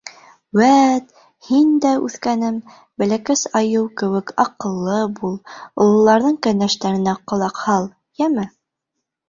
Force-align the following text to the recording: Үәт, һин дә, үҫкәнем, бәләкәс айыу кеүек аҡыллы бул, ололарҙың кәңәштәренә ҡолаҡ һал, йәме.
Үәт, 0.59 1.11
һин 1.49 1.67
дә, 1.85 1.91
үҫкәнем, 2.07 2.57
бәләкәс 3.03 3.45
айыу 3.61 3.85
кеүек 4.03 4.33
аҡыллы 4.45 4.97
бул, 5.21 5.37
ололарҙың 5.85 6.43
кәңәштәренә 6.49 7.17
ҡолаҡ 7.33 7.65
һал, 7.69 7.89
йәме. 8.25 8.51